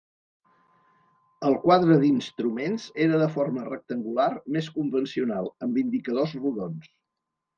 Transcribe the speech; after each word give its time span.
El 1.49 1.57
quadre 1.65 1.97
d'instruments 2.03 2.87
era 3.05 3.19
de 3.25 3.29
forma 3.35 3.67
rectangular 3.67 4.27
més 4.57 4.69
convencional, 4.79 5.51
amb 5.67 5.81
indicadors 5.85 6.37
rodons. 6.41 6.91